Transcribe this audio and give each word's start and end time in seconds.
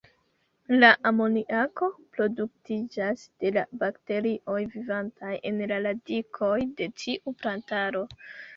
La 0.83 0.87
amoniako 1.09 1.89
produktiĝas 2.15 3.27
de 3.45 3.53
la 3.59 3.65
bakterioj 3.83 4.57
vivantaj 4.73 5.37
en 5.53 5.63
la 5.75 5.81
radikoj 5.87 6.53
de 6.83 6.91
tiu 7.05 7.39
plantaro. 7.45 8.07